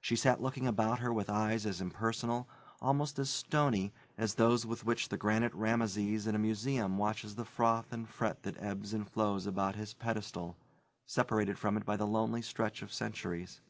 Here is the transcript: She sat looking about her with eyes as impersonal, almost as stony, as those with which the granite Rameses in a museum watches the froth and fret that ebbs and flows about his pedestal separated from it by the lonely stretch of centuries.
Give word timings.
She 0.00 0.16
sat 0.16 0.42
looking 0.42 0.66
about 0.66 0.98
her 0.98 1.12
with 1.12 1.30
eyes 1.30 1.66
as 1.66 1.80
impersonal, 1.80 2.48
almost 2.80 3.16
as 3.20 3.30
stony, 3.30 3.92
as 4.18 4.34
those 4.34 4.66
with 4.66 4.84
which 4.84 5.08
the 5.08 5.16
granite 5.16 5.54
Rameses 5.54 6.26
in 6.26 6.34
a 6.34 6.38
museum 6.40 6.98
watches 6.98 7.36
the 7.36 7.44
froth 7.44 7.92
and 7.92 8.08
fret 8.08 8.42
that 8.42 8.60
ebbs 8.60 8.92
and 8.92 9.08
flows 9.08 9.46
about 9.46 9.76
his 9.76 9.94
pedestal 9.94 10.56
separated 11.06 11.60
from 11.60 11.76
it 11.76 11.84
by 11.86 11.96
the 11.96 12.08
lonely 12.08 12.42
stretch 12.42 12.82
of 12.82 12.92
centuries. 12.92 13.60